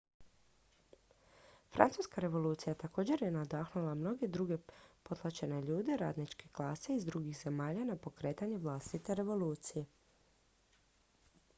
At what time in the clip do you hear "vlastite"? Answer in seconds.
8.57-9.15